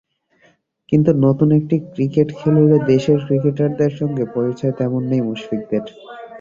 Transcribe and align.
কিন্তু 0.91 1.11
নতুন 1.25 1.49
একটি 1.59 1.75
ক্রিকেট 1.93 2.27
খেলুড়ে 2.39 2.77
দেশের 2.91 3.19
ক্রিকেটারদের 3.25 3.91
সঙ্গে 3.99 4.23
পরিচয় 4.35 4.73
তেমন 4.79 5.01
নেই 5.11 5.21
মুশফিকদের। 5.27 5.83